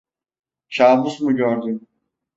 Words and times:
Kabus 0.69 1.19
mu 1.21 1.35
gördün? 1.35 1.87